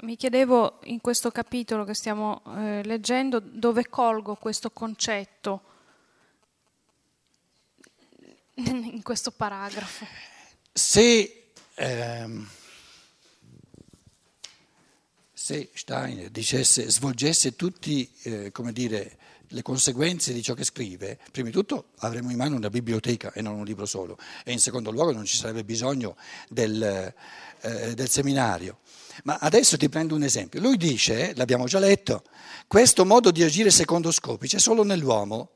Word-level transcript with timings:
Mi 0.00 0.16
chiedevo 0.16 0.78
in 0.84 1.00
questo 1.00 1.32
capitolo 1.32 1.82
che 1.84 1.94
stiamo 1.94 2.42
eh, 2.56 2.82
leggendo 2.84 3.40
dove 3.40 3.88
colgo 3.88 4.36
questo 4.36 4.70
concetto 4.70 5.62
in 8.54 9.02
questo 9.02 9.32
paragrafo. 9.32 10.06
Se, 10.72 11.50
ehm, 11.74 12.48
se 15.32 15.70
Steiner 15.74 16.30
dicesse, 16.30 16.88
svolgesse 16.88 17.56
tutte 17.56 18.08
eh, 18.22 18.52
le 19.48 19.62
conseguenze 19.62 20.32
di 20.32 20.42
ciò 20.42 20.54
che 20.54 20.62
scrive, 20.62 21.18
prima 21.32 21.48
di 21.48 21.54
tutto 21.54 21.86
avremmo 21.98 22.30
in 22.30 22.36
mano 22.36 22.54
una 22.54 22.70
biblioteca 22.70 23.32
e 23.32 23.42
non 23.42 23.54
un 23.54 23.64
libro 23.64 23.84
solo, 23.84 24.16
e 24.44 24.52
in 24.52 24.60
secondo 24.60 24.92
luogo 24.92 25.10
non 25.10 25.24
ci 25.24 25.36
sarebbe 25.36 25.64
bisogno 25.64 26.16
del, 26.48 27.12
eh, 27.62 27.94
del 27.94 28.08
seminario. 28.08 28.78
Ma 29.24 29.38
adesso 29.40 29.76
ti 29.76 29.88
prendo 29.88 30.14
un 30.14 30.22
esempio. 30.22 30.60
Lui 30.60 30.76
dice, 30.76 31.34
l'abbiamo 31.34 31.66
già 31.66 31.78
letto, 31.78 32.24
questo 32.66 33.04
modo 33.04 33.30
di 33.30 33.42
agire 33.42 33.70
secondo 33.70 34.10
scopi 34.10 34.48
c'è 34.48 34.58
solo 34.58 34.84
nell'uomo. 34.84 35.50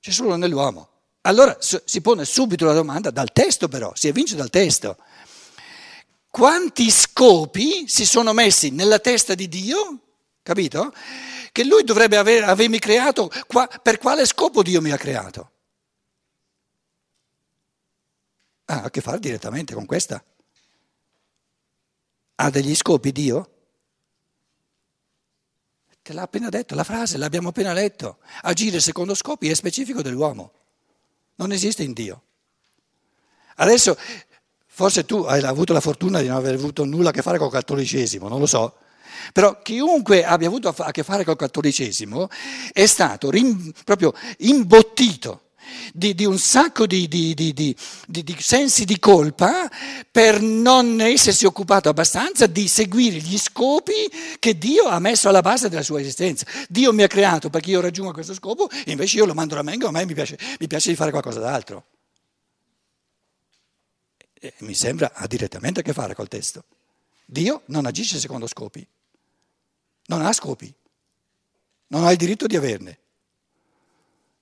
C'è 0.00 0.10
solo 0.10 0.36
nell'uomo. 0.36 0.90
Allora 1.22 1.56
si 1.60 2.00
pone 2.00 2.24
subito 2.24 2.64
la 2.64 2.72
domanda, 2.72 3.10
dal 3.10 3.32
testo 3.32 3.66
però, 3.66 3.92
si 3.96 4.06
evince 4.06 4.36
dal 4.36 4.50
testo. 4.50 4.96
Quanti 6.30 6.90
scopi 6.90 7.88
si 7.88 8.06
sono 8.06 8.32
messi 8.32 8.70
nella 8.70 9.00
testa 9.00 9.34
di 9.34 9.48
Dio, 9.48 10.00
capito? 10.42 10.92
Che 11.50 11.64
lui 11.64 11.82
dovrebbe 11.82 12.16
aver, 12.16 12.44
avermi 12.44 12.78
creato, 12.78 13.30
per 13.82 13.98
quale 13.98 14.24
scopo 14.26 14.62
Dio 14.62 14.80
mi 14.80 14.92
ha 14.92 14.98
creato? 14.98 15.50
Ha 18.66 18.82
a 18.82 18.90
che 18.90 19.00
fare 19.00 19.18
direttamente 19.18 19.74
con 19.74 19.86
questa. 19.86 20.22
Ha 22.36 22.50
degli 22.50 22.74
scopi 22.74 23.12
Dio? 23.12 23.50
Te 26.02 26.12
l'ha 26.12 26.22
appena 26.22 26.48
detto, 26.48 26.74
la 26.74 26.84
frase 26.84 27.16
l'abbiamo 27.16 27.48
appena 27.48 27.72
letto. 27.72 28.18
Agire 28.42 28.78
secondo 28.80 29.14
scopi 29.14 29.48
è 29.48 29.54
specifico 29.54 30.02
dell'uomo, 30.02 30.52
non 31.36 31.50
esiste 31.50 31.82
in 31.82 31.92
Dio. 31.92 32.22
Adesso, 33.56 33.96
forse 34.66 35.04
tu 35.04 35.22
hai 35.22 35.42
avuto 35.42 35.72
la 35.72 35.80
fortuna 35.80 36.20
di 36.20 36.28
non 36.28 36.36
aver 36.36 36.54
avuto 36.54 36.84
nulla 36.84 37.08
a 37.08 37.12
che 37.12 37.22
fare 37.22 37.38
col 37.38 37.50
cattolicesimo, 37.50 38.28
non 38.28 38.38
lo 38.38 38.46
so, 38.46 38.76
però 39.32 39.60
chiunque 39.62 40.24
abbia 40.24 40.46
avuto 40.46 40.68
a 40.68 40.90
che 40.90 41.02
fare 41.02 41.24
col 41.24 41.36
cattolicesimo 41.36 42.28
è 42.72 42.86
stato 42.86 43.30
rim, 43.30 43.72
proprio 43.82 44.12
imbottito 44.38 45.45
di, 45.92 46.14
di 46.14 46.24
un 46.24 46.38
sacco 46.38 46.86
di, 46.86 47.08
di, 47.08 47.76
sensi 48.38 48.84
di 48.84 48.98
colpa 48.98 49.70
per 50.10 50.40
non 50.40 51.00
essersi 51.00 51.46
occupato 51.46 51.88
abbastanza 51.88 52.46
di 52.46 52.68
seguire 52.68 53.18
gli 53.18 53.38
scopi 53.38 54.10
che 54.38 54.58
Dio 54.58 54.84
ha 54.84 54.98
messo 54.98 55.28
alla 55.28 55.40
base 55.40 55.68
della 55.68 55.82
sua 55.82 56.00
esistenza. 56.00 56.46
Dio 56.68 56.92
mi 56.92 57.02
ha 57.02 57.08
creato 57.08 57.50
perché 57.50 57.70
io 57.70 57.80
raggiungo 57.80 58.12
questo 58.12 58.34
scopo 58.34 58.68
invece 58.86 59.16
io 59.18 59.26
lo 59.26 59.34
mando 59.34 59.58
a 59.58 59.62
mengo, 59.62 59.88
a 59.88 59.90
me 59.90 60.04
mi 60.04 60.14
piace, 60.14 60.38
mi 60.58 60.66
piace 60.66 60.90
di 60.90 60.96
fare 60.96 61.10
qualcosa 61.10 61.40
d'altro. 61.40 61.84
E 64.38 64.52
mi 64.58 64.74
sembra 64.74 65.12
ha 65.14 65.26
direttamente 65.26 65.80
a 65.80 65.82
che 65.82 65.92
fare 65.92 66.14
col 66.14 66.28
testo. 66.28 66.64
Dio 67.24 67.62
non 67.66 67.86
agisce 67.86 68.18
secondo 68.18 68.46
scopi, 68.46 68.86
non 70.06 70.24
ha 70.24 70.32
scopi, 70.32 70.72
non 71.88 72.04
ha 72.04 72.10
il 72.12 72.16
diritto 72.16 72.46
di 72.46 72.56
averne 72.56 72.98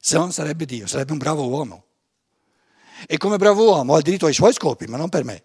se 0.07 0.19
non 0.19 0.33
sarebbe 0.33 0.67
Dio, 0.67 0.87
sarebbe 0.87 1.13
un 1.13 1.19
bravo 1.19 1.49
uomo. 1.49 1.87
E 3.07 3.17
come 3.17 3.39
bravo 3.39 3.65
uomo 3.65 3.95
ha 3.95 4.03
diritto 4.03 4.27
ai 4.27 4.35
suoi 4.35 4.53
scopi, 4.53 4.85
ma 4.87 4.99
non 4.99 5.09
per 5.09 5.25
me. 5.25 5.43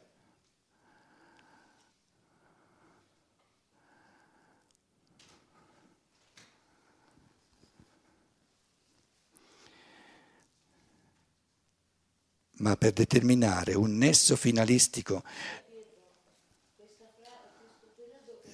Ma 12.58 12.76
per 12.76 12.92
determinare 12.92 13.76
un 13.76 13.96
nesso 13.96 14.36
finalistico, 14.36 15.24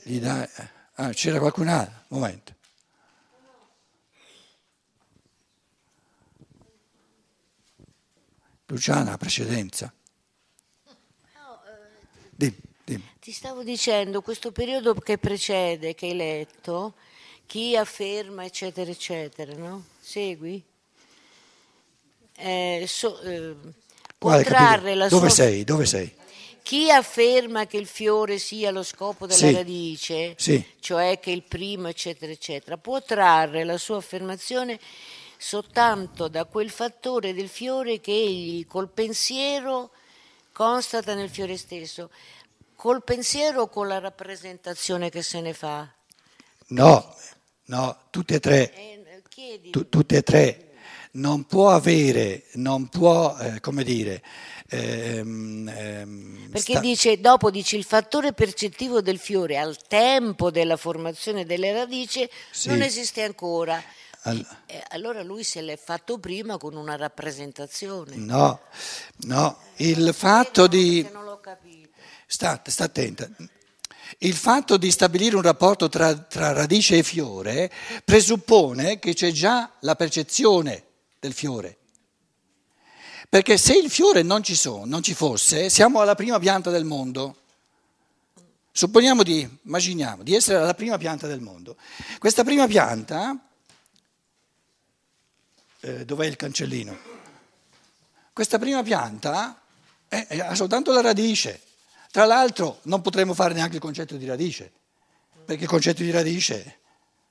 dà, 0.04 0.48
ah, 0.94 1.10
c'era 1.14 1.40
qualcun 1.40 1.68
altro? 1.68 2.04
Momento. 2.10 2.54
Luciana 8.68 9.14
ha 9.14 9.18
precedenza. 9.18 9.94
No, 10.86 11.62
eh, 11.66 12.28
dimmi, 12.32 12.58
dimmi. 12.84 13.04
Ti 13.20 13.32
stavo 13.32 13.64
dicendo, 13.64 14.22
questo 14.22 14.52
periodo 14.52 14.96
che 14.96 15.18
precede, 15.18 15.94
che 15.94 16.08
hai 16.08 16.16
letto, 16.16 16.96
chi 17.46 17.76
afferma, 17.76 18.44
eccetera, 18.44 18.90
eccetera, 18.90 19.54
no? 19.56 19.86
Segui? 20.00 20.64
Eh, 22.38 22.86
so, 22.88 23.22
eh, 23.22 23.56
la 24.20 25.08
Dove 25.08 25.08
sua... 25.08 25.30
sei? 25.30 25.64
Dove 25.64 25.86
sei? 25.86 26.14
Chi 26.64 26.90
afferma 26.90 27.68
che 27.68 27.78
il 27.78 27.86
fiore 27.86 28.40
sia 28.40 28.72
lo 28.72 28.82
scopo 28.82 29.28
della 29.28 29.38
sì, 29.38 29.54
radice, 29.54 30.34
sì. 30.36 30.66
cioè 30.80 31.20
che 31.20 31.30
il 31.30 31.44
primo, 31.44 31.88
eccetera, 31.88 32.32
eccetera, 32.32 32.76
può 32.78 33.00
trarre 33.04 33.64
la 33.64 33.78
sua 33.78 33.98
affermazione 33.98 34.80
soltanto 35.46 36.28
da 36.28 36.46
quel 36.46 36.72
fattore 36.72 37.32
del 37.32 37.50
fiore 37.50 38.00
che 38.00 38.12
egli 38.12 38.66
col 38.66 38.90
pensiero 38.90 39.92
constata 40.52 41.14
nel 41.14 41.30
fiore 41.30 41.56
stesso, 41.56 42.10
col 42.76 43.04
pensiero 43.04 43.62
o 43.62 43.70
con 43.70 43.88
la 43.88 44.00
rappresentazione 44.00 45.12
che 45.12 45.22
se 45.22 45.42
ne 45.42 45.54
fa? 45.54 45.88
No, 46.70 47.16
no, 47.66 47.98
tutte 48.10 48.36
e 48.36 48.40
tre. 48.40 48.74
Eh, 48.74 49.70
tu, 49.70 49.88
tutte 49.88 50.18
e 50.18 50.24
tre. 50.24 50.62
Non 51.12 51.46
può 51.46 51.70
avere, 51.70 52.46
non 52.54 52.88
può, 52.90 53.38
eh, 53.38 53.60
come 53.60 53.84
dire, 53.84 54.24
Ehm, 54.68 55.68
ehm, 55.68 56.50
Perché 56.52 56.74
sta... 56.74 56.80
dice, 56.80 57.20
dopo 57.20 57.52
dice 57.52 57.76
il 57.76 57.84
fattore 57.84 58.34
percettivo 58.34 59.02
del 59.02 59.20
fiore 59.20 59.58
al 59.58 59.78
tempo 59.88 60.50
della 60.50 60.76
formazione 60.76 61.46
delle 61.46 61.72
radici 61.72 62.28
sì. 62.50 62.70
non 62.70 62.82
esiste 62.82 63.22
ancora. 63.22 63.82
All... 64.28 64.46
Eh, 64.66 64.84
allora 64.90 65.22
lui 65.22 65.44
se 65.44 65.62
l'è 65.62 65.78
fatto 65.78 66.18
prima 66.18 66.58
con 66.58 66.76
una 66.76 66.96
rappresentazione. 66.96 68.16
No, 68.16 68.60
no, 69.26 69.58
il 69.78 70.14
fatto 70.14 70.68
di... 70.68 71.08
Non 71.12 71.26
l'ho 71.26 71.40
capito. 71.40 71.90
Sta, 72.26 72.60
sta 72.66 72.86
attenta. 72.86 73.30
Il 74.20 74.34
fatto 74.34 74.78
di 74.78 74.90
stabilire 74.90 75.36
un 75.36 75.44
rapporto 75.44 75.90
tra, 75.90 76.16
tra, 76.16 76.54
radice 76.54 76.98
e 76.98 77.04
fiore 77.04 77.72
presuppone 78.04 78.98
che 78.98 79.14
c'è 79.14 79.32
già 79.32 79.72
la 79.82 79.96
percezione 79.96 80.84
del 81.20 81.34
fiore. 81.34 81.78
Perché 83.30 83.58
se 83.58 83.78
il 83.78 83.92
fiore 83.92 84.24
non 84.24 84.42
ci, 84.42 84.56
sono, 84.56 84.86
non 84.86 85.04
ci 85.04 85.14
fosse, 85.14 85.70
siamo 85.70 86.00
alla 86.00 86.16
prima 86.16 86.40
pianta 86.40 86.72
del 86.72 86.86
mondo. 86.86 87.42
Supponiamo 88.72 89.22
di, 89.22 89.48
immaginiamo, 89.64 90.24
di 90.24 90.34
essere 90.34 90.58
alla 90.58 90.74
prima 90.74 90.98
pianta 90.98 91.28
del 91.28 91.42
mondo. 91.42 91.76
Questa 92.18 92.44
prima 92.44 92.66
pianta 92.66 93.40
eh, 95.86 96.06
dov'è 96.06 96.26
il 96.26 96.36
cancellino? 96.36 96.98
Questa 98.34 98.58
prima 98.58 98.82
pianta 98.82 99.62
è, 100.08 100.26
è, 100.28 100.40
ha 100.40 100.56
soltanto 100.56 100.92
la 100.92 101.02
radice. 101.02 101.62
Tra 102.12 102.26
l'altro 102.26 102.80
non 102.84 103.02
potremmo 103.02 103.34
fare 103.34 103.54
neanche 103.54 103.76
il 103.76 103.82
concetto 103.82 104.16
di 104.16 104.26
radice, 104.26 104.72
perché 105.46 105.64
il 105.64 105.70
concetto 105.70 106.02
di 106.02 106.10
radice, 106.12 106.80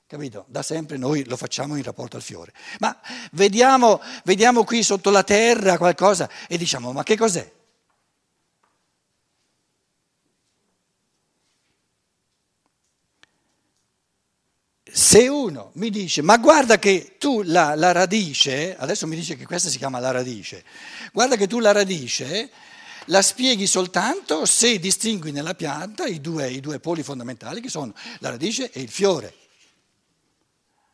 capito, 0.07 0.45
da 0.47 0.61
sempre 0.61 0.97
noi 0.97 1.25
lo 1.25 1.35
facciamo 1.35 1.75
in 1.75 1.83
rapporto 1.83 2.15
al 2.15 2.21
fiore. 2.21 2.53
Ma 2.79 2.97
vediamo, 3.31 4.01
vediamo 4.23 4.63
qui 4.63 4.83
sotto 4.83 5.09
la 5.09 5.23
terra 5.23 5.77
qualcosa 5.77 6.29
e 6.47 6.57
diciamo, 6.57 6.93
ma 6.93 7.03
che 7.03 7.17
cos'è? 7.17 7.51
Se 14.97 15.27
uno 15.27 15.71
mi 15.73 15.89
dice, 15.89 16.21
ma 16.21 16.37
guarda 16.37 16.79
che 16.79 17.17
tu 17.19 17.41
la, 17.41 17.75
la, 17.75 17.91
radice, 17.91 18.77
adesso 18.77 19.05
mi 19.07 19.17
dice 19.17 19.35
che 19.35 19.45
questa 19.45 19.67
si 19.67 19.77
chiama 19.77 19.99
la 19.99 20.11
radice, 20.11 20.63
guarda 21.11 21.35
che 21.35 21.47
tu 21.47 21.59
la 21.59 21.73
radice 21.73 22.49
la 23.07 23.21
spieghi 23.21 23.67
soltanto 23.67 24.45
se 24.45 24.79
distingui 24.79 25.33
nella 25.33 25.53
pianta 25.53 26.05
i 26.05 26.21
due, 26.21 26.49
i 26.49 26.61
due 26.61 26.79
poli 26.79 27.03
fondamentali 27.03 27.59
che 27.59 27.67
sono 27.67 27.93
la 28.19 28.29
radice 28.29 28.71
e 28.71 28.79
il 28.79 28.87
fiore. 28.87 29.33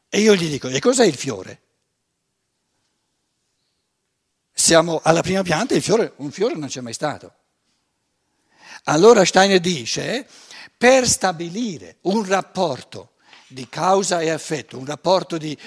E 0.09 0.19
io 0.19 0.33
gli 0.33 0.49
dico, 0.49 0.67
e 0.67 0.79
cos'è 0.79 1.05
il 1.05 1.15
fiore? 1.15 1.61
Siamo 4.51 4.99
alla 5.03 5.21
prima 5.21 5.43
pianta 5.43 5.75
e 5.75 5.77
il 5.77 5.83
fiore, 5.83 6.13
un 6.15 6.31
fiore 6.31 6.55
non 6.55 6.69
c'è 6.69 6.81
mai 6.81 6.93
stato. 6.93 7.35
Allora 8.85 9.23
Steiner 9.23 9.59
dice, 9.59 10.27
per 10.75 11.07
stabilire 11.07 11.97
un 12.01 12.25
rapporto 12.25 13.09
di 13.51 13.67
causa 13.69 14.21
e 14.21 14.27
effetto, 14.27 14.77
un 14.77 14.85
rapporto 14.85 15.37
di 15.37 15.57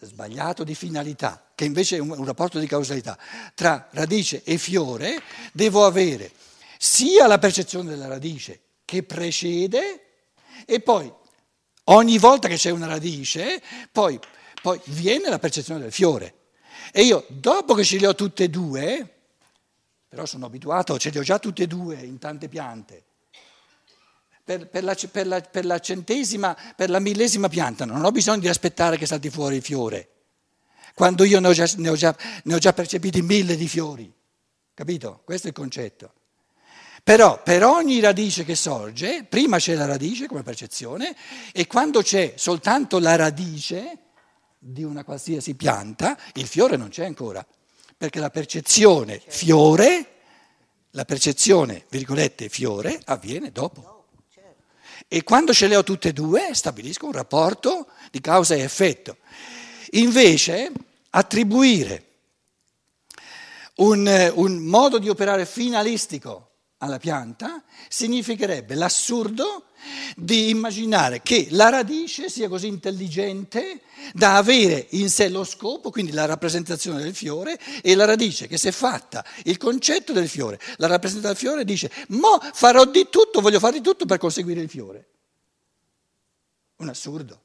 sbagliato 0.00 0.64
di 0.64 0.74
finalità, 0.74 1.50
che 1.54 1.64
invece 1.64 1.96
è 1.96 2.00
un, 2.00 2.24
rapporto 2.24 2.58
di 2.58 2.66
causalità, 2.66 3.18
tra 3.54 3.88
radice 3.92 4.42
e 4.44 4.58
fiore, 4.58 5.20
devo 5.52 5.84
avere 5.84 6.30
sia 6.78 7.26
la 7.26 7.38
percezione 7.38 7.90
della 7.90 8.06
radice 8.06 8.60
che 8.84 9.02
precede 9.02 10.02
e 10.66 10.80
poi 10.80 11.12
ogni 11.84 12.18
volta 12.18 12.48
che 12.48 12.56
c'è 12.56 12.70
una 12.70 12.86
radice, 12.86 13.62
poi, 13.90 14.18
poi 14.62 14.80
viene 14.86 15.28
la 15.28 15.38
percezione 15.38 15.80
del 15.80 15.92
fiore. 15.92 16.34
E 16.92 17.02
io 17.02 17.24
dopo 17.28 17.74
che 17.74 17.84
ce 17.84 17.98
le 17.98 18.06
ho 18.06 18.14
tutte 18.14 18.44
e 18.44 18.48
due, 18.50 19.14
però 20.08 20.26
sono 20.26 20.46
abituato, 20.46 20.98
ce 20.98 21.10
le 21.10 21.18
ho 21.18 21.22
già 21.22 21.38
tutte 21.38 21.64
e 21.64 21.66
due 21.66 21.96
in 21.96 22.18
tante 22.18 22.48
piante, 22.48 23.04
per, 24.46 24.68
per, 24.68 24.84
la, 24.84 24.96
per, 25.10 25.26
la, 25.26 25.40
per 25.40 25.64
la 25.64 25.80
centesima, 25.80 26.56
per 26.76 26.88
la 26.88 27.00
millesima 27.00 27.48
pianta 27.48 27.84
non 27.84 28.04
ho 28.04 28.12
bisogno 28.12 28.38
di 28.38 28.48
aspettare 28.48 28.96
che 28.96 29.04
salti 29.04 29.28
fuori 29.28 29.56
il 29.56 29.62
fiore, 29.62 30.10
quando 30.94 31.24
io 31.24 31.40
ne 31.40 31.48
ho 31.48 31.52
già, 31.52 31.68
ne 31.78 31.88
ho 31.88 31.96
già, 31.96 32.16
ne 32.44 32.54
ho 32.54 32.58
già 32.58 32.72
percepiti 32.72 33.22
mille 33.22 33.56
di 33.56 33.66
fiori, 33.66 34.10
capito? 34.72 35.22
Questo 35.24 35.48
è 35.48 35.50
il 35.50 35.56
concetto. 35.56 36.12
Però 37.02 37.42
per 37.42 37.64
ogni 37.64 37.98
radice 37.98 38.44
che 38.44 38.54
sorge, 38.54 39.24
prima 39.24 39.58
c'è 39.58 39.74
la 39.74 39.86
radice 39.86 40.28
come 40.28 40.44
percezione 40.44 41.16
e 41.52 41.66
quando 41.66 42.02
c'è 42.02 42.34
soltanto 42.36 43.00
la 43.00 43.16
radice 43.16 43.98
di 44.60 44.84
una 44.84 45.02
qualsiasi 45.02 45.56
pianta, 45.56 46.16
il 46.34 46.46
fiore 46.46 46.76
non 46.76 46.88
c'è 46.88 47.04
ancora, 47.04 47.44
perché 47.96 48.20
la 48.20 48.30
percezione 48.30 49.20
fiore, 49.26 50.12
la 50.90 51.04
percezione, 51.04 51.84
virgolette, 51.88 52.48
fiore, 52.48 53.00
avviene 53.06 53.50
dopo. 53.50 53.95
E 55.08 55.22
quando 55.22 55.52
ce 55.52 55.66
le 55.66 55.76
ho 55.76 55.82
tutte 55.84 56.08
e 56.08 56.12
due, 56.12 56.54
stabilisco 56.54 57.06
un 57.06 57.12
rapporto 57.12 57.88
di 58.10 58.20
causa 58.20 58.54
e 58.54 58.60
effetto. 58.60 59.18
Invece, 59.92 60.72
attribuire 61.10 62.04
un, 63.76 64.32
un 64.34 64.56
modo 64.58 64.98
di 64.98 65.08
operare 65.08 65.46
finalistico 65.46 66.55
alla 66.78 66.98
pianta 66.98 67.62
significherebbe 67.88 68.74
l'assurdo 68.74 69.66
di 70.16 70.50
immaginare 70.50 71.22
che 71.22 71.48
la 71.50 71.68
radice 71.68 72.28
sia 72.28 72.48
così 72.48 72.66
intelligente 72.66 73.80
da 74.12 74.36
avere 74.36 74.86
in 74.90 75.08
sé 75.08 75.28
lo 75.28 75.44
scopo, 75.44 75.90
quindi 75.90 76.12
la 76.12 76.26
rappresentazione 76.26 77.02
del 77.02 77.14
fiore, 77.14 77.58
e 77.82 77.94
la 77.94 78.04
radice 78.04 78.46
che 78.46 78.58
si 78.58 78.68
è 78.68 78.72
fatta 78.72 79.24
il 79.44 79.56
concetto 79.56 80.12
del 80.12 80.28
fiore, 80.28 80.60
la 80.76 80.86
rappresentazione 80.86 81.34
del 81.34 81.42
fiore 81.42 81.64
dice, 81.64 81.90
mo 82.08 82.38
farò 82.52 82.84
di 82.84 83.08
tutto, 83.10 83.40
voglio 83.40 83.58
fare 83.58 83.74
di 83.74 83.82
tutto 83.82 84.04
per 84.04 84.18
conseguire 84.18 84.60
il 84.60 84.68
fiore. 84.68 85.08
Un 86.76 86.88
assurdo. 86.88 87.40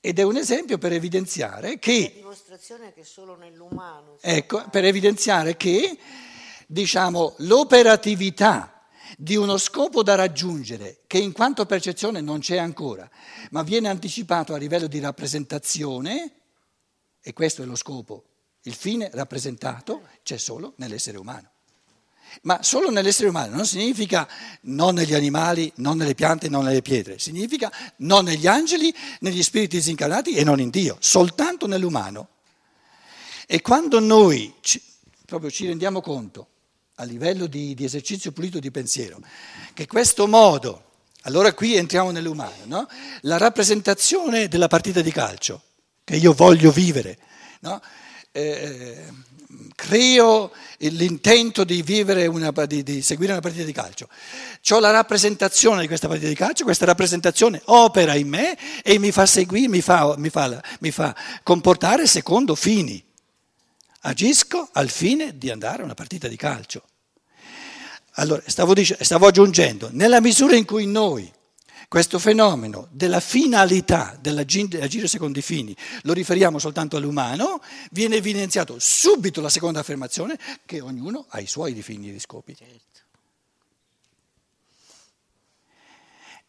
Ed 0.00 0.18
è 0.18 0.22
un 0.22 0.36
esempio 0.36 0.78
per 0.78 0.92
evidenziare 0.92 1.78
che... 1.78 2.06
È 2.06 2.16
dimostrazione 2.16 2.92
che 2.92 3.04
solo 3.04 3.36
nell'umano... 3.36 4.18
Ecco, 4.20 4.64
per 4.70 4.84
evidenziare 4.84 5.56
che 5.56 5.98
diciamo, 6.66 7.34
l'operatività 7.38 8.76
di 9.16 9.36
uno 9.36 9.56
scopo 9.56 10.02
da 10.02 10.14
raggiungere 10.14 11.02
che 11.06 11.18
in 11.18 11.32
quanto 11.32 11.64
percezione 11.64 12.20
non 12.20 12.40
c'è 12.40 12.56
ancora, 12.58 13.08
ma 13.50 13.62
viene 13.62 13.88
anticipato 13.88 14.52
a 14.52 14.58
livello 14.58 14.86
di 14.86 14.98
rappresentazione, 14.98 16.32
e 17.22 17.32
questo 17.32 17.62
è 17.62 17.64
lo 17.64 17.76
scopo, 17.76 18.24
il 18.62 18.74
fine 18.74 19.10
rappresentato 19.12 20.08
c'è 20.22 20.36
solo 20.36 20.74
nell'essere 20.76 21.18
umano. 21.18 21.50
Ma 22.42 22.62
solo 22.62 22.90
nell'essere 22.90 23.28
umano 23.28 23.54
non 23.54 23.66
significa 23.66 24.28
non 24.62 24.94
negli 24.94 25.14
animali, 25.14 25.72
non 25.76 25.96
nelle 25.96 26.14
piante, 26.14 26.48
non 26.48 26.64
nelle 26.64 26.82
pietre, 26.82 27.18
significa 27.18 27.72
non 27.98 28.24
negli 28.24 28.46
angeli, 28.46 28.92
negli 29.20 29.42
spiriti 29.42 29.76
disincarnati 29.76 30.34
e 30.34 30.44
non 30.44 30.60
in 30.60 30.70
Dio, 30.70 30.96
soltanto 30.98 31.66
nell'umano. 31.66 32.28
E 33.46 33.62
quando 33.62 34.00
noi 34.00 34.52
ci, 34.60 34.82
proprio 35.24 35.50
ci 35.50 35.66
rendiamo 35.66 36.00
conto 36.00 36.48
a 36.96 37.04
livello 37.04 37.46
di, 37.46 37.74
di, 37.74 37.84
esercizio 37.84 38.32
pulito 38.32 38.58
di 38.58 38.70
pensiero, 38.70 39.18
che 39.74 39.86
questo 39.86 40.26
modo, 40.26 40.84
allora 41.22 41.52
qui 41.52 41.74
entriamo 41.74 42.10
nell'umano, 42.10 42.54
no? 42.64 42.88
la 43.22 43.36
rappresentazione 43.36 44.48
della 44.48 44.68
partita 44.68 45.02
di 45.02 45.12
calcio, 45.12 45.62
che 46.04 46.16
io 46.16 46.32
voglio 46.32 46.70
vivere, 46.70 47.18
no? 47.60 47.82
eh, 48.32 49.04
creo 49.74 50.52
l'intento 50.78 51.64
di, 51.64 51.84
una, 52.28 52.50
di, 52.50 52.82
di, 52.82 53.02
seguire 53.02 53.32
una 53.32 53.40
partita 53.42 53.64
di 53.64 53.72
calcio, 53.72 54.08
ho 54.70 54.80
la 54.80 54.90
rappresentazione 54.90 55.82
di 55.82 55.86
questa 55.86 56.08
partita 56.08 56.28
di 56.28 56.34
calcio, 56.34 56.64
questa 56.64 56.86
rappresentazione 56.86 57.60
opera 57.66 58.14
in 58.14 58.28
me 58.28 58.56
e 58.82 58.98
mi 58.98 59.12
fa 59.12 59.26
seguire, 59.26 59.68
mi 59.68 59.82
fa, 59.82 60.14
mi 60.16 60.30
fa, 60.30 60.62
mi 60.80 60.90
fa 60.90 61.14
comportare 61.42 62.06
secondo 62.06 62.54
fini 62.54 63.04
agisco 64.06 64.68
al 64.72 64.88
fine 64.88 65.36
di 65.36 65.50
andare 65.50 65.82
a 65.82 65.84
una 65.84 65.94
partita 65.94 66.28
di 66.28 66.36
calcio. 66.36 66.82
Allora, 68.18 68.42
stavo, 68.46 68.72
dic- 68.72 69.02
stavo 69.02 69.26
aggiungendo, 69.26 69.90
nella 69.92 70.20
misura 70.20 70.56
in 70.56 70.64
cui 70.64 70.86
noi 70.86 71.30
questo 71.88 72.18
fenomeno 72.18 72.88
della 72.90 73.20
finalità 73.20 74.18
dell'agire 74.20 75.06
secondo 75.06 75.38
i 75.38 75.42
fini 75.42 75.76
lo 76.02 76.12
riferiamo 76.12 76.58
soltanto 76.58 76.96
all'umano, 76.96 77.62
viene 77.90 78.16
evidenziato 78.16 78.76
subito 78.78 79.40
la 79.40 79.48
seconda 79.48 79.80
affermazione 79.80 80.38
che 80.64 80.80
ognuno 80.80 81.26
ha 81.28 81.40
i 81.40 81.46
suoi 81.46 81.80
fini 81.82 82.08
e 82.08 82.12
di 82.12 82.20
scopi. 82.20 82.56
Certo. 82.56 83.00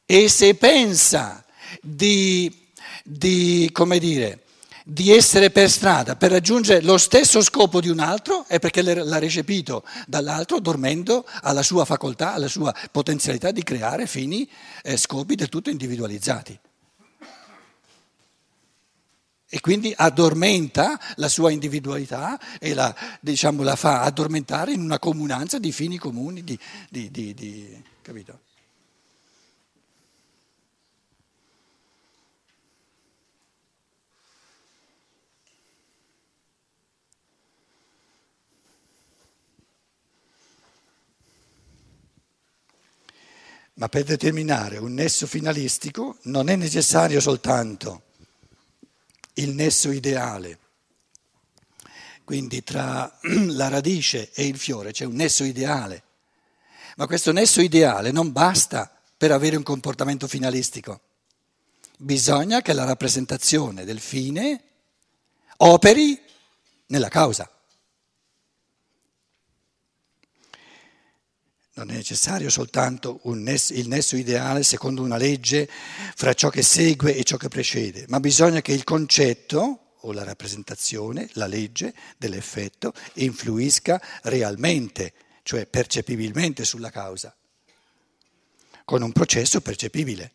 E 0.05 0.29
se 0.29 0.55
pensa 0.55 1.45
di, 1.81 2.69
di 3.03 3.69
come 3.73 3.99
dire, 3.99 4.46
di 4.89 5.11
essere 5.11 5.49
per 5.49 5.69
strada 5.69 6.15
per 6.15 6.31
raggiungere 6.31 6.81
lo 6.81 6.97
stesso 6.97 7.41
scopo 7.41 7.81
di 7.81 7.89
un 7.89 7.99
altro 7.99 8.45
è 8.47 8.57
perché 8.57 8.81
l'ha 8.81 9.19
recepito 9.19 9.83
dall'altro 10.07 10.61
dormendo 10.61 11.25
alla 11.41 11.61
sua 11.61 11.83
facoltà, 11.83 12.33
alla 12.33 12.47
sua 12.47 12.73
potenzialità 12.89 13.51
di 13.51 13.63
creare 13.63 14.07
fini 14.07 14.49
e 14.81 14.95
scopi 14.95 15.35
del 15.35 15.49
tutto 15.49 15.69
individualizzati. 15.69 16.57
E 19.49 19.59
quindi 19.59 19.93
addormenta 19.95 20.97
la 21.15 21.27
sua 21.27 21.51
individualità 21.51 22.39
e 22.57 22.73
la, 22.73 22.95
diciamo, 23.19 23.63
la 23.63 23.75
fa 23.75 24.01
addormentare 24.03 24.71
in 24.71 24.79
una 24.79 24.99
comunanza 24.99 25.59
di 25.59 25.73
fini 25.73 25.97
comuni, 25.97 26.45
di, 26.45 26.57
di, 26.89 27.11
di 27.11 27.83
capito? 28.01 28.46
Ma 43.77 43.89
per 43.89 44.03
determinare 44.03 44.77
un 44.77 44.93
nesso 44.93 45.27
finalistico 45.27 46.17
non 46.23 46.49
è 46.49 46.55
necessario 46.55 47.19
soltanto 47.19 48.03
il 49.35 49.53
nesso 49.53 49.91
ideale, 49.91 50.59
quindi 52.23 52.63
tra 52.63 53.19
la 53.21 53.67
radice 53.67 54.31
e 54.33 54.47
il 54.47 54.57
fiore 54.57 54.91
c'è 54.91 55.05
un 55.05 55.13
nesso 55.13 55.43
ideale, 55.43 56.03
ma 56.95 57.05
questo 57.05 57.31
nesso 57.31 57.61
ideale 57.61 58.11
non 58.11 58.31
basta 58.31 58.91
per 59.15 59.31
avere 59.31 59.55
un 59.55 59.63
comportamento 59.63 60.27
finalistico, 60.27 61.01
bisogna 61.97 62.61
che 62.61 62.73
la 62.73 62.83
rappresentazione 62.83 63.85
del 63.85 63.99
fine 63.99 64.63
operi 65.57 66.19
nella 66.87 67.09
causa. 67.09 67.49
Non 71.77 71.91
è 71.91 71.93
necessario 71.93 72.49
soltanto 72.49 73.21
nesso, 73.25 73.71
il 73.73 73.87
nesso 73.87 74.15
ideale 74.15 74.63
secondo 74.63 75.03
una 75.03 75.17
legge 75.17 75.69
fra 75.69 76.33
ciò 76.33 76.49
che 76.49 76.63
segue 76.63 77.15
e 77.15 77.23
ciò 77.23 77.37
che 77.37 77.49
precede, 77.49 78.05
ma 78.07 78.19
bisogna 78.19 78.61
che 78.61 78.71
il 78.71 78.83
concetto 78.83 79.93
o 80.01 80.11
la 80.11 80.23
rappresentazione, 80.23 81.29
la 81.33 81.45
legge 81.45 81.93
dell'effetto, 82.17 82.93
influisca 83.15 84.01
realmente, 84.23 85.13
cioè 85.43 85.67
percepibilmente 85.67 86.65
sulla 86.65 86.89
causa, 86.89 87.35
con 88.83 89.03
un 89.03 89.11
processo 89.11 89.61
percepibile. 89.61 90.31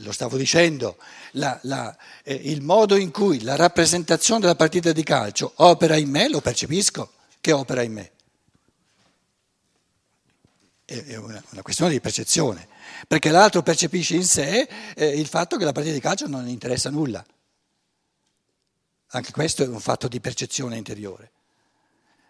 Lo 0.00 0.10
stavo 0.10 0.36
dicendo, 0.36 0.98
la, 1.32 1.56
la, 1.62 1.96
eh, 2.24 2.34
il 2.34 2.60
modo 2.60 2.96
in 2.96 3.12
cui 3.12 3.42
la 3.42 3.54
rappresentazione 3.54 4.40
della 4.40 4.56
partita 4.56 4.90
di 4.90 5.04
calcio 5.04 5.52
opera 5.56 5.94
in 5.94 6.10
me, 6.10 6.28
lo 6.28 6.40
percepisco 6.40 7.12
che 7.40 7.52
opera 7.52 7.82
in 7.82 7.92
me 7.92 8.12
è 10.90 11.16
una, 11.16 11.42
una, 11.50 11.60
questione 11.60 11.90
di 11.90 12.00
percezione, 12.00 12.66
perché 13.06 13.28
l'altro 13.28 13.62
percepisce 13.62 14.14
in 14.14 14.24
sé 14.24 14.66
eh, 14.96 15.06
il 15.06 15.26
fatto 15.26 15.58
che 15.58 15.66
la 15.66 15.72
partita 15.72 15.94
di 15.94 16.00
calcio 16.00 16.26
non 16.26 16.48
interessa 16.48 16.88
nulla. 16.88 17.22
Anche 19.08 19.30
questo 19.30 19.64
è 19.64 19.66
un 19.66 19.80
fatto 19.80 20.08
di 20.08 20.18
percezione 20.18 20.78
interiore. 20.78 21.32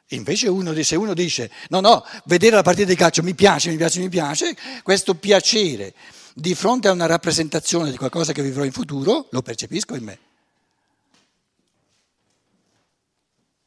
Invece 0.09 0.49
uno, 0.49 0.75
se 0.83 0.97
uno 0.97 1.15
dice 1.15 1.53
no, 1.69 1.79
no, 1.79 2.05
vedere 2.25 2.57
la 2.57 2.63
partita 2.63 2.89
di 2.89 2.97
calcio 2.97 3.23
mi 3.23 3.35
piace, 3.35 3.71
mi 3.71 3.77
piace, 3.77 4.01
mi 4.01 4.09
piace, 4.09 4.57
questo 4.83 5.15
piacere 5.15 5.95
di 6.35 6.55
fronte 6.57 6.89
a 6.89 6.93
una 6.93 7.07
rappresentazione 7.07 7.93
di 7.93 7.97
qualcosa 7.97 8.33
che 8.33 8.43
vivrò 8.43 8.65
in 8.65 8.73
futuro 8.73 9.29
lo 9.31 9.43
percepisco 9.43 9.95
in 9.95 10.03
me. 10.05 10.19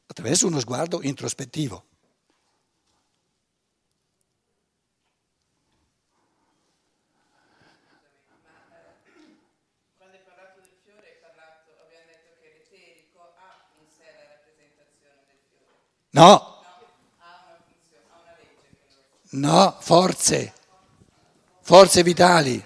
Attraverso 0.06 0.46
uno 0.46 0.60
sguardo 0.60 1.00
introspettivo. 1.02 1.84
No. 16.12 16.62
No, 19.30 19.76
forze. 19.80 20.52
Forze 21.60 22.02
vitali. 22.02 22.62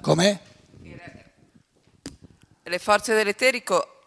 Com'è? 0.00 0.40
Le 2.62 2.78
forze 2.78 3.14
dell'eterico 3.14 4.02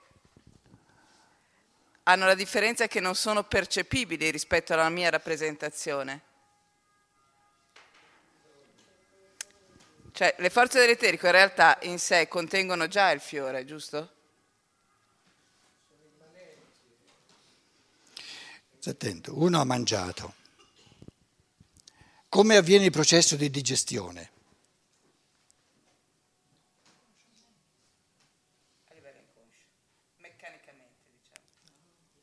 hanno 2.03 2.25
la 2.25 2.36
differenza 2.36 2.88
che 2.88 3.00
non 3.00 3.15
sono 3.15 3.43
percepibili 3.43 4.31
rispetto 4.31 4.74
alla 4.74 4.89
mia 4.89 5.10
rappresentazione. 5.10 6.22
Cioè, 10.12 10.36
le 10.39 10.50
forze 10.50 10.79
dell'eterico 10.79 11.25
in 11.25 11.31
realtà 11.31 11.77
in 11.83 12.00
sé 12.00 12.27
contengono 12.27 12.88
già 12.88 13.12
il 13.12 13.22
fiore, 13.22 13.63
giusto? 13.63 14.12
Attento, 18.85 19.39
uno 19.39 19.61
ha 19.61 19.63
mangiato. 19.63 20.35
Come 22.27 22.57
avviene 22.57 22.85
il 22.85 22.91
processo 22.91 23.35
di 23.35 23.49
digestione? 23.49 24.31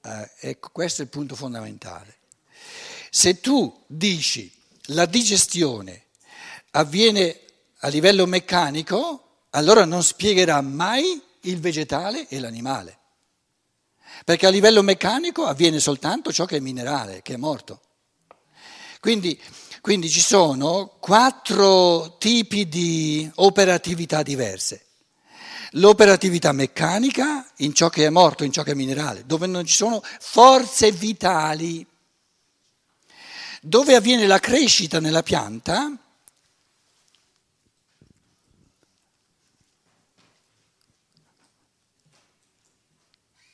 Eh, 0.02 0.30
ecco, 0.40 0.70
questo 0.70 1.02
è 1.02 1.04
il 1.04 1.10
punto 1.10 1.36
fondamentale. 1.36 2.18
Se 3.10 3.40
tu 3.40 3.84
dici 3.86 4.52
la 4.86 5.06
digestione 5.06 6.06
avviene 6.72 7.40
a 7.78 7.88
livello 7.88 8.26
meccanico, 8.26 9.46
allora 9.50 9.84
non 9.84 10.02
spiegherà 10.02 10.60
mai 10.60 11.22
il 11.42 11.60
vegetale 11.60 12.28
e 12.28 12.38
l'animale. 12.38 12.99
Perché 14.24 14.46
a 14.46 14.50
livello 14.50 14.82
meccanico 14.82 15.44
avviene 15.44 15.80
soltanto 15.80 16.32
ciò 16.32 16.44
che 16.44 16.56
è 16.56 16.60
minerale, 16.60 17.22
che 17.22 17.34
è 17.34 17.36
morto. 17.36 17.80
Quindi, 19.00 19.40
quindi 19.80 20.08
ci 20.08 20.20
sono 20.20 20.96
quattro 21.00 22.16
tipi 22.18 22.68
di 22.68 23.30
operatività 23.36 24.22
diverse 24.22 24.84
l'operatività 25.74 26.52
meccanica 26.52 27.46
in 27.58 27.74
ciò 27.74 27.88
che 27.88 28.06
è 28.06 28.10
morto, 28.10 28.44
in 28.44 28.52
ciò 28.52 28.62
che 28.62 28.72
è 28.72 28.74
minerale, 28.74 29.24
dove 29.26 29.46
non 29.46 29.64
ci 29.64 29.74
sono 29.74 30.02
forze 30.02 30.90
vitali. 30.90 31.86
Dove 33.62 33.94
avviene 33.94 34.26
la 34.26 34.38
crescita 34.38 35.00
nella 35.00 35.22
pianta, 35.22 35.92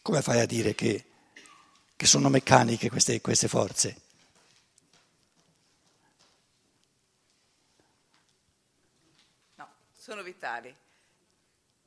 come 0.06 0.22
fai 0.22 0.38
a 0.38 0.46
dire 0.46 0.76
che, 0.76 1.04
che 1.96 2.06
sono 2.06 2.28
meccaniche 2.28 2.88
queste, 2.88 3.20
queste 3.20 3.48
forze? 3.48 3.96
No, 9.56 9.68
sono 9.98 10.22
vitali. 10.22 10.72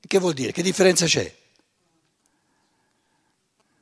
Che 0.01 0.19
vuol 0.19 0.33
dire? 0.33 0.51
Che 0.51 0.61
differenza 0.61 1.05
c'è? 1.05 1.33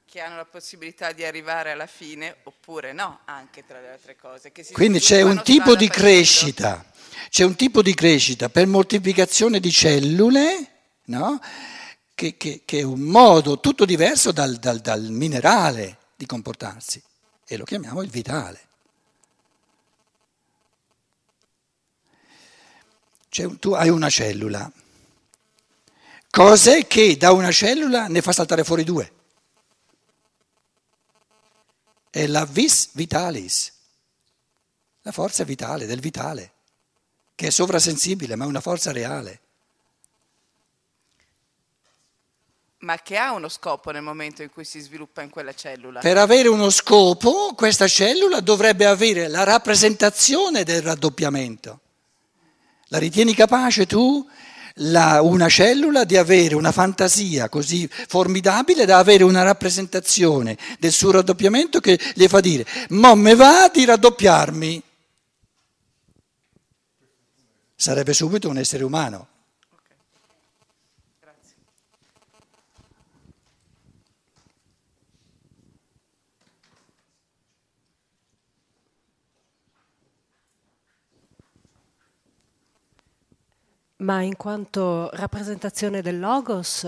Che 0.06 0.22
hanno 0.22 0.36
la 0.36 0.46
possibilità 0.46 1.14
di 1.14 1.26
arrivare 1.26 1.72
alla 1.72 1.88
fine 1.88 2.36
oppure 2.44 2.94
no, 2.94 3.22
anche 3.26 3.66
tra 3.66 3.82
le 3.82 3.90
altre 3.90 4.16
cose. 4.16 4.52
Quindi 4.72 5.00
c'è 5.00 5.24
un 5.24 5.42
tipo 5.42 5.76
di 5.76 5.88
crescita, 5.88 6.86
c'è 7.30 7.44
un 7.44 7.56
tipo 7.56 7.82
di 7.82 7.96
crescita 7.96 8.50
per 8.50 8.68
moltiplicazione 8.68 9.60
di 9.60 9.72
cellule, 9.72 10.72
no? 11.06 11.42
Che, 12.18 12.36
che, 12.36 12.64
che, 12.66 12.80
è 12.80 12.82
un 12.82 13.02
modo 13.02 13.60
tutto 13.60 13.86
diverso 13.86 14.32
dal, 14.32 14.56
dal, 14.56 14.80
dal 14.80 15.04
minerale 15.12 16.00
di 16.16 16.26
comportarsi 16.26 17.00
e 17.46 17.58
lo 17.58 17.64
chiamiamo 17.64 18.02
il 18.02 18.10
vitale. 18.10 18.66
Cioè, 23.30 23.60
tu 23.60 23.74
hai 23.74 23.90
una 23.90 24.10
cellula, 24.10 24.72
Cos'è 26.32 26.88
che 26.88 27.18
da 27.18 27.32
una 27.34 27.52
cellula 27.52 28.08
ne 28.08 28.22
fa 28.22 28.32
saltare 28.32 28.64
fuori 28.64 28.84
due? 28.84 29.12
È 32.10 32.26
la 32.26 32.46
vis 32.46 32.90
vitalis, 32.94 33.74
la 35.02 35.12
forza 35.12 35.44
vitale 35.44 35.86
del 35.86 36.00
vitale, 36.00 36.54
che 37.36 37.48
è 37.48 37.50
sovrasensibile, 37.52 38.36
ma 38.36 38.46
è 38.46 38.48
una 38.48 38.62
forza 38.62 38.92
reale. 38.92 39.42
Ma 42.88 43.00
che 43.04 43.18
ha 43.18 43.34
uno 43.34 43.50
scopo 43.50 43.92
nel 43.92 44.02
momento 44.02 44.44
in 44.44 44.50
cui 44.50 44.64
si 44.64 44.80
sviluppa 44.80 45.22
in 45.22 45.30
quella 45.30 45.54
cellula? 45.54 46.00
Per 46.00 46.18
avere 46.18 46.48
uno 46.48 46.70
scopo, 46.70 47.54
questa 47.54 47.86
cellula 47.86 48.40
dovrebbe 48.40 48.86
avere 48.86 49.28
la 49.28 49.44
rappresentazione 49.44 50.64
del 50.64 50.82
raddoppiamento. 50.82 51.82
La 52.88 52.98
ritieni 52.98 53.34
capace 53.34 53.86
tu 53.88 54.26
la, 54.76 55.22
una 55.22 55.50
cellula 55.50 56.06
di 56.06 56.16
avere 56.16 56.56
una 56.56 56.72
fantasia 56.72 57.50
così 57.50 57.90
formidabile 57.92 58.86
da 58.86 59.00
avere 59.00 59.26
una 59.26 59.44
rappresentazione 59.44 60.58
del 60.80 60.94
suo 60.94 61.12
raddoppiamento 61.12 61.82
che 61.82 62.00
gli 62.14 62.28
fa 62.28 62.40
dire, 62.40 62.66
ma 62.92 63.14
me 63.16 63.36
va 63.36 63.68
di 63.68 63.84
raddoppiarmi. 63.84 64.84
Sarebbe 67.76 68.14
subito 68.14 68.48
un 68.48 68.58
essere 68.58 68.86
umano. 68.86 69.28
Ma 84.08 84.22
in 84.22 84.38
quanto 84.38 85.10
rappresentazione 85.16 86.02
del 86.02 86.18
logos 86.18 86.88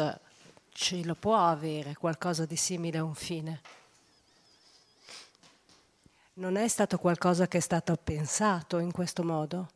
ce 0.72 1.04
lo 1.04 1.16
può 1.16 1.36
avere 1.36 1.94
qualcosa 1.96 2.46
di 2.46 2.56
simile 2.56 3.00
a 3.00 3.04
un 3.04 3.14
fine. 3.14 3.60
Non 6.36 6.56
è 6.56 6.66
stato 6.70 6.98
qualcosa 6.98 7.50
che 7.50 7.58
è 7.58 7.60
stato 7.60 7.98
pensato 8.02 8.78
in 8.78 8.94
questo 8.94 9.26
modo, 9.26 9.68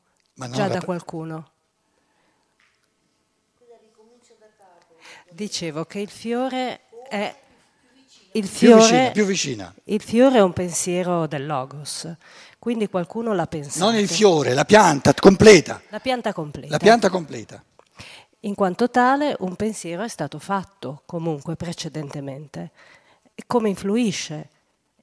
già 0.51 0.69
da 0.69 0.81
qualcuno. 0.81 1.51
Dicevo 5.29 5.83
che 5.83 5.99
il 5.99 6.09
fiore 6.09 6.79
è 7.09 7.35
il 8.31 8.47
fiore, 8.47 8.79
più 8.79 8.85
vicina, 8.85 9.11
più 9.11 9.25
vicina. 9.25 9.75
Il 9.83 10.01
fiore 10.01 10.37
è 10.37 10.41
un 10.41 10.53
pensiero 10.53 11.27
del 11.27 11.45
logos. 11.45 12.09
Quindi 12.63 12.87
qualcuno 12.87 13.33
l'ha 13.33 13.45
pensato. 13.45 13.83
Non 13.83 13.99
il 13.99 14.07
fiore, 14.07 14.53
la 14.53 14.63
pianta 14.63 15.13
completa. 15.13 15.81
La 15.89 15.99
pianta 15.99 16.31
completa. 16.31 16.71
La 16.71 16.77
pianta 16.77 17.09
completa. 17.09 17.61
In 18.39 18.55
quanto 18.55 18.89
tale, 18.89 19.35
un 19.39 19.57
pensiero 19.57 20.01
è 20.01 20.07
stato 20.07 20.39
fatto 20.39 21.01
comunque 21.05 21.57
precedentemente. 21.57 22.71
E 23.35 23.43
come 23.47 23.67
influisce 23.67 24.49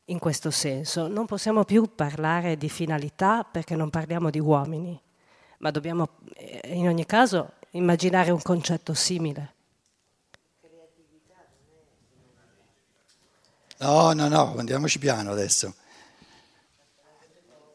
in 0.07 0.19
questo 0.19 0.51
senso? 0.51 1.07
Non 1.07 1.27
possiamo 1.27 1.65
più 1.65 1.95
parlare 1.95 2.57
di 2.57 2.71
finalità 2.71 3.45
perché 3.45 3.77
non 3.77 3.91
parliamo 3.91 4.31
di 4.31 4.41
uomini, 4.41 4.99
ma 5.59 5.71
dobbiamo 5.71 6.09
eh, 6.37 6.63
in 6.73 6.89
ogni 6.89 7.05
caso 7.05 7.57
immaginare 7.73 8.31
un 8.31 8.41
concetto 8.41 8.95
simile. 8.95 9.55
No, 13.81 14.15
no, 14.15 14.29
no, 14.29 14.55
andiamoci 14.57 14.99
piano 14.99 15.31
adesso. 15.31 15.75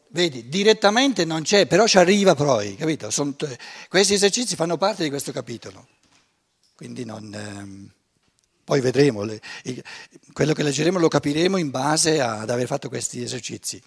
Vedi, 0.08 0.48
direttamente 0.48 1.24
non 1.24 1.42
c'è, 1.42 1.66
però 1.66 1.86
ci 1.86 1.98
arriva 1.98 2.34
poi, 2.34 2.76
capito? 2.76 3.10
Sono, 3.10 3.34
questi 3.88 4.14
esercizi 4.14 4.54
fanno 4.54 4.76
parte 4.76 5.02
di 5.02 5.10
questo 5.10 5.32
capitolo, 5.32 5.88
quindi 6.74 7.04
non, 7.04 7.34
ehm, 7.34 7.90
poi 8.64 8.80
vedremo, 8.80 9.22
le, 9.24 9.40
il, 9.64 9.82
quello 10.32 10.52
che 10.52 10.62
leggeremo 10.62 10.98
lo 10.98 11.08
capiremo 11.08 11.56
in 11.56 11.70
base 11.70 12.20
ad 12.20 12.48
aver 12.48 12.66
fatto 12.66 12.88
questi 12.88 13.22
esercizi. 13.22 13.82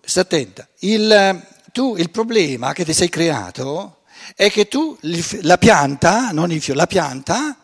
Sta 0.00 0.20
attenta, 0.20 0.68
il, 0.80 1.46
tu, 1.72 1.96
il 1.96 2.10
problema 2.10 2.72
che 2.72 2.84
ti 2.84 2.92
sei 2.92 3.08
creato 3.08 4.02
è 4.34 4.50
che 4.50 4.68
tu 4.68 4.98
la 5.42 5.58
pianta, 5.58 6.30
non 6.30 6.50
il 6.50 6.62
fiore, 6.62 6.80
la 6.80 6.86
pianta 6.86 7.56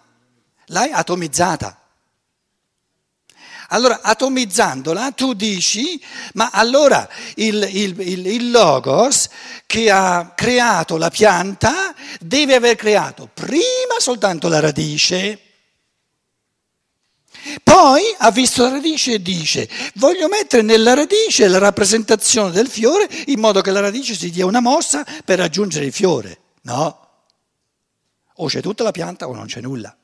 l'hai 0.66 0.90
atomizzata. 0.90 1.79
Allora, 3.73 4.00
atomizzandola, 4.03 5.12
tu 5.12 5.33
dici, 5.33 6.00
ma 6.35 6.50
allora 6.53 7.09
il, 7.37 7.69
il, 7.71 8.00
il, 8.00 8.27
il, 8.27 8.50
logos 8.50 9.29
che 9.65 9.91
ha 9.91 10.33
creato 10.35 10.97
la 10.97 11.09
pianta 11.09 11.95
deve 12.19 12.57
aver 12.57 12.75
creato 12.75 13.29
prima 13.33 13.99
soltanto 13.99 14.49
la 14.49 14.59
radice. 14.59 15.41
Poi 17.62 18.03
ha 18.19 18.31
visto 18.33 18.65
la 18.65 18.71
radice 18.71 19.15
e 19.15 19.23
dice, 19.23 19.69
voglio 19.95 20.27
mettere 20.27 20.62
nella 20.62 20.95
radice 20.95 21.47
la 21.47 21.59
rappresentazione 21.59 22.50
del 22.50 22.67
fiore 22.67 23.09
in 23.27 23.39
modo 23.39 23.61
che 23.61 23.71
la 23.71 23.81
radice 23.81 24.15
si 24.15 24.31
dia 24.31 24.47
una 24.47 24.61
mossa 24.61 25.07
per 25.25 25.39
raggiungere 25.39 25.87
il 25.87 25.93
fiore. 25.93 26.39
No, 26.62 27.09
o 28.35 28.47
c'è 28.47 28.61
tutta 28.61 28.83
la 28.83 28.91
pianta 28.91 29.29
o 29.29 29.35
non 29.35 29.47
c'è 29.47 29.61
nulla. 29.61 29.97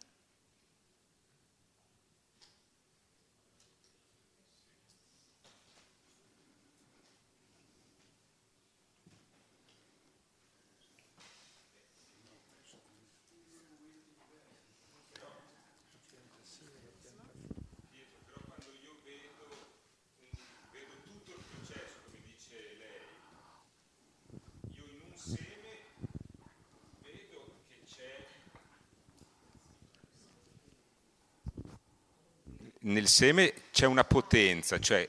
Nel 32.87 33.09
seme 33.09 33.52
c'è 33.71 33.87
una 33.87 34.05
potenza, 34.05 34.78
cioè 34.78 35.09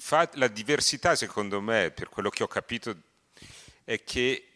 fatto, 0.00 0.38
la 0.38 0.48
diversità 0.48 1.14
secondo 1.14 1.60
me, 1.60 1.90
per 1.90 2.08
quello 2.08 2.30
che 2.30 2.42
ho 2.42 2.48
capito, 2.48 2.96
è 3.84 4.02
che 4.04 4.48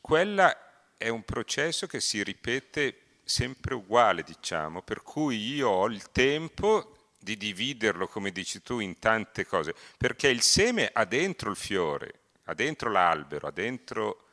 quella 0.00 0.96
è 0.96 1.08
un 1.08 1.24
processo 1.24 1.86
che 1.86 2.00
si 2.00 2.22
ripete 2.22 2.98
sempre 3.24 3.74
uguale, 3.74 4.22
diciamo, 4.22 4.82
per 4.82 5.02
cui 5.02 5.54
io 5.54 5.68
ho 5.68 5.86
il 5.86 6.10
tempo 6.10 6.96
di 7.18 7.36
dividerlo, 7.36 8.08
come 8.08 8.30
dici 8.30 8.62
tu, 8.62 8.80
in 8.80 8.98
tante 8.98 9.46
cose, 9.46 9.74
perché 9.96 10.28
il 10.28 10.42
seme 10.42 10.90
ha 10.92 11.04
dentro 11.04 11.50
il 11.50 11.56
fiore, 11.56 12.20
ha 12.44 12.54
dentro 12.54 12.90
l'albero, 12.90 13.48
ha 13.48 13.52
dentro 13.52 14.26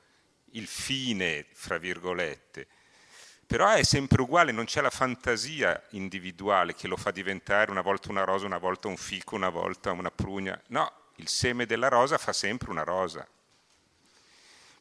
il 0.54 0.68
fine, 0.68 1.46
fra 1.54 1.78
virgolette, 1.78 2.68
però 3.50 3.68
è 3.70 3.82
sempre 3.82 4.22
uguale, 4.22 4.52
non 4.52 4.66
c'è 4.66 4.80
la 4.80 4.92
fantasia 4.92 5.82
individuale 5.94 6.76
che 6.76 6.88
lo 6.88 6.96
fa 6.96 7.10
diventare 7.10 7.72
una 7.72 7.82
volta 7.82 8.12
una 8.12 8.24
rosa, 8.24 8.46
una 8.46 8.60
volta 8.60 8.88
un 8.88 8.96
fico, 8.96 9.34
una 9.34 9.50
volta 9.50 9.92
una 9.92 10.12
prugna, 10.12 10.62
no, 10.68 10.94
il 11.16 11.28
seme 11.28 11.66
della 11.66 11.88
rosa 11.88 12.20
fa 12.20 12.32
sempre 12.32 12.70
una 12.70 12.84
rosa. 12.84 13.28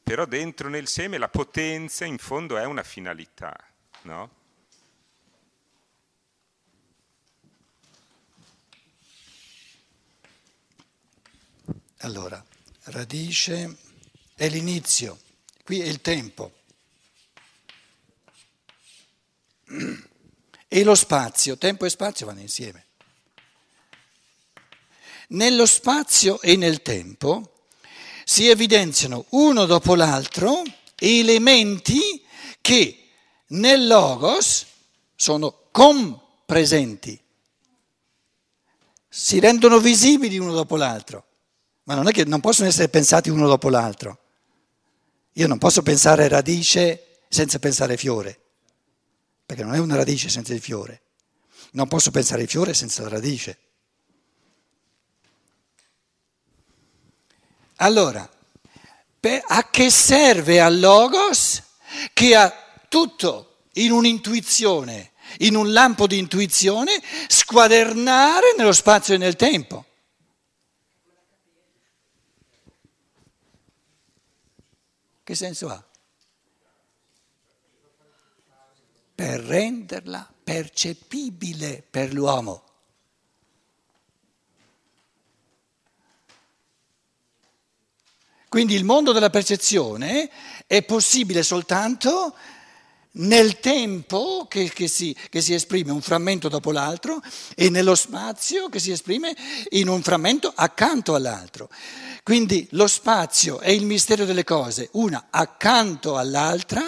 Però 0.03 0.27
dentro 0.27 0.69
nel 0.69 0.87
seme 0.87 1.17
la 1.17 1.31
potenza 1.31 2.05
in 2.05 2.19
fondo 2.19 2.59
è 2.59 2.67
una 2.67 2.83
finalità, 2.83 3.57
no? 4.03 4.31
Allora, 12.01 12.45
radice 12.85 13.79
è 14.35 14.47
l'inizio, 14.47 15.19
qui 15.65 15.81
è 15.81 15.87
il 15.87 16.03
tempo. 16.03 16.58
E 20.69 20.85
lo 20.85 20.95
spazio, 20.95 21.57
tempo 21.57 21.85
e 21.87 21.91
spazio 21.91 22.27
vanno 22.27 22.41
insieme. 22.41 22.87
Nello 25.29 25.67
spazio 25.67 26.41
e 26.41 26.57
nel 26.57 26.83
tempo 26.83 27.65
si 28.25 28.49
evidenziano 28.49 29.27
uno 29.31 29.67
dopo 29.67 29.95
l'altro 29.95 30.63
elementi 30.95 32.25
che 32.61 33.09
nel 33.49 33.87
logos 33.87 34.67
sono 35.15 35.69
compresenti, 35.71 37.21
si 39.09 39.39
rendono 39.39 39.79
visibili 39.79 40.39
uno 40.39 40.53
dopo 40.53 40.77
l'altro 40.77 41.29
ma 41.89 41.95
non 41.95 42.07
è 42.07 42.13
che 42.13 42.25
non 42.25 42.41
possono 42.41 42.69
essere 42.69 42.91
pensati 42.91 43.31
uno 43.31 43.47
dopo 43.47 43.71
l'altro. 43.71 44.19
Io 45.33 45.47
non 45.47 45.57
posso 45.57 45.83
pensare 45.83 46.29
radice 46.29 47.21
senza 47.31 47.59
pensare 47.59 47.97
fiore, 47.97 48.41
perché 49.49 49.65
non 49.65 49.75
è 49.75 49.79
una 49.79 49.97
radice 49.97 50.29
senza 50.29 50.53
il 50.53 50.61
fiore. 50.61 51.01
Non 51.71 51.89
posso 51.89 52.11
pensare 52.11 52.43
il 52.43 52.51
fiore 52.51 52.75
senza 52.75 53.01
la 53.01 53.09
radice. 53.09 53.59
Allora, 57.77 58.31
a 59.47 59.71
che 59.71 59.89
serve 59.89 60.61
al 60.61 60.79
Logos 60.79 61.63
che 62.13 62.37
ha 62.37 62.53
tutto 62.91 63.61
in 63.75 63.91
un'intuizione, 63.91 65.13
in 65.39 65.57
un 65.57 65.73
lampo 65.73 66.07
di 66.07 66.19
intuizione, 66.19 67.03
squadernare 67.27 68.55
nello 68.55 68.73
spazio 68.73 69.15
e 69.15 69.17
nel 69.17 69.37
tempo? 69.37 69.87
Che 75.25 75.35
senso 75.35 75.71
ha? 75.71 75.88
Per 79.39 79.47
renderla 79.47 80.29
percepibile 80.43 81.85
per 81.89 82.13
l'uomo. 82.13 82.65
Quindi 88.49 88.75
il 88.75 88.83
mondo 88.83 89.13
della 89.13 89.31
percezione 89.31 90.29
è 90.67 90.83
possibile 90.83 91.45
soltanto 91.45 92.35
nel 93.19 93.61
tempo 93.61 94.47
che, 94.49 94.71
che, 94.71 94.89
si, 94.89 95.17
che, 95.31 95.41
si, 95.41 95.55
esprime 95.55 95.93
un 95.93 96.01
frammento 96.01 96.49
dopo 96.49 96.71
l'altro 96.73 97.21
e 97.55 97.71
nello 97.71 97.95
spazio 97.95 98.69
che 98.69 98.79
si 98.79 98.91
esprime 98.91 99.35
in 99.71 99.89
un 99.89 100.03
frammento 100.03 100.53
accanto 100.55 101.15
all'altro. 101.15 101.69
Quindi 102.23 102.67
lo 102.73 102.87
spazio 102.87 103.59
è 103.61 103.71
il 103.71 103.87
mistero 103.87 104.25
delle 104.25 104.45
cose, 104.45 104.91
una 104.93 105.29
accanto 105.31 106.19
all'altra 106.19 106.83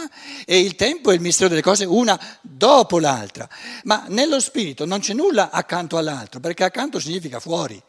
e 0.44 0.60
il 0.60 0.74
tempo 0.74 1.10
è 1.10 1.14
il 1.14 1.20
mistero 1.20 1.48
delle 1.48 1.62
cose, 1.62 1.84
una 1.84 2.20
dopo 2.42 2.98
l'altra. 2.98 3.48
Ma 3.84 4.04
nello 4.08 4.38
spirito 4.38 4.84
non 4.84 5.00
c'è 5.00 5.14
nulla 5.14 5.50
accanto 5.50 5.96
all'altro, 5.96 6.40
perché 6.40 6.64
accanto 6.64 7.00
significa 7.00 7.40
fuori. 7.40 7.82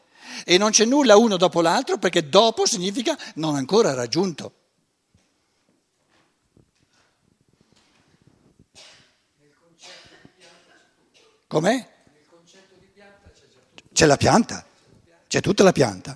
E 0.45 0.58
non 0.58 0.71
c'è 0.71 0.86
nulla 0.86 1.17
uno 1.17 1.36
dopo 1.36 1.60
l'altro 1.60 1.97
perché 1.97 2.30
dopo 2.30 2.65
significa 2.65 3.17
non 3.36 3.56
ancora 3.56 3.93
raggiunto. 3.93 4.61
Com'è? 11.51 11.85
C'è 13.91 14.05
la 14.05 14.15
pianta, 14.15 14.65
c'è 15.27 15.41
tutta 15.41 15.63
la 15.63 15.73
pianta. 15.73 16.15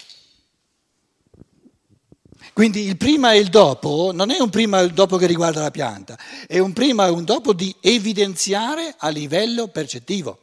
Quindi 2.53 2.83
il 2.83 2.95
prima 2.95 3.33
e 3.33 3.39
il 3.39 3.49
dopo 3.49 4.13
non 4.13 4.31
è 4.31 4.39
un 4.39 4.49
prima 4.49 4.79
e 4.79 4.85
un 4.85 4.93
dopo 4.93 5.17
che 5.17 5.25
riguarda 5.25 5.59
la 5.59 5.71
pianta, 5.71 6.17
è 6.47 6.59
un 6.59 6.71
prima 6.71 7.07
e 7.07 7.09
un 7.09 7.25
dopo 7.25 7.51
di 7.51 7.75
evidenziare 7.81 8.95
a 8.97 9.09
livello 9.09 9.67
percettivo. 9.67 10.39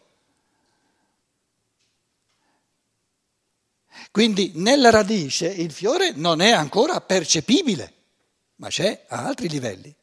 Quindi 4.10 4.52
nella 4.56 4.90
radice 4.90 5.46
il 5.46 5.72
fiore 5.72 6.12
non 6.14 6.42
è 6.42 6.50
ancora 6.50 7.00
percepibile, 7.00 7.94
ma 8.56 8.68
c'è 8.68 9.06
a 9.08 9.24
altri 9.24 9.48
livelli. 9.48 9.96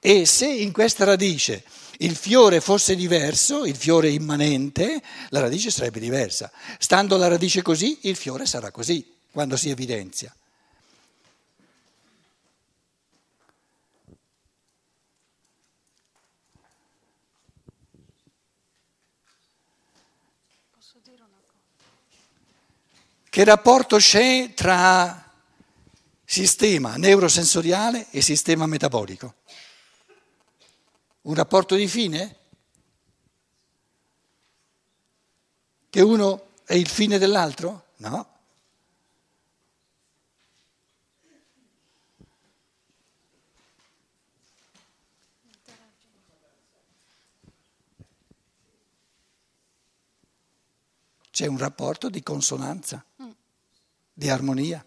E 0.00 0.26
se 0.26 0.46
in 0.46 0.72
questa 0.72 1.04
radice 1.04 1.64
il 1.98 2.14
fiore 2.14 2.60
fosse 2.60 2.94
diverso, 2.94 3.64
il 3.64 3.76
fiore 3.76 4.10
immanente, 4.10 5.02
la 5.30 5.40
radice 5.40 5.70
sarebbe 5.70 6.00
diversa. 6.00 6.50
Stando 6.78 7.16
la 7.16 7.28
radice 7.28 7.62
così, 7.62 7.98
il 8.02 8.16
fiore 8.16 8.46
sarà 8.46 8.70
così 8.70 9.14
quando 9.30 9.56
si 9.56 9.70
evidenzia. 9.70 10.34
Che 23.36 23.44
rapporto 23.44 23.98
c'è 23.98 24.54
tra 24.54 25.30
sistema 26.24 26.96
neurosensoriale 26.96 28.06
e 28.10 28.22
sistema 28.22 28.64
metabolico? 28.64 29.34
Un 31.26 31.34
rapporto 31.34 31.74
di 31.74 31.88
fine? 31.88 32.36
Che 35.90 36.00
uno 36.00 36.52
è 36.64 36.74
il 36.74 36.86
fine 36.88 37.18
dell'altro? 37.18 37.86
No. 37.96 38.34
C'è 51.32 51.46
un 51.46 51.58
rapporto 51.58 52.08
di 52.08 52.22
consonanza, 52.22 53.04
di 54.12 54.28
armonia, 54.28 54.86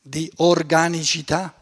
di 0.00 0.32
organicità. 0.36 1.59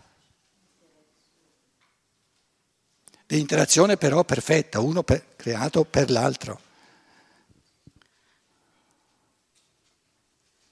Di 3.28 3.38
interazione 3.38 3.98
però 3.98 4.24
perfetta, 4.24 4.80
uno 4.80 5.02
per, 5.02 5.22
creato 5.36 5.84
per 5.84 6.10
l'altro. 6.10 6.58